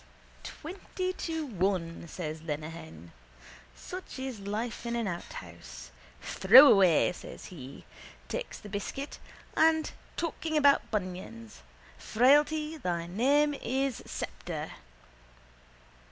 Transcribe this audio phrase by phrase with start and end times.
[0.41, 3.11] —Twenty to one, says Lenehan.
[3.75, 5.91] Such is life in an outhouse.
[6.23, 7.85] Throwaway, says he.
[8.27, 9.19] Takes the biscuit,
[9.55, 11.61] and talking about bunions.
[11.99, 14.71] Frailty, thy name is _Sceptre.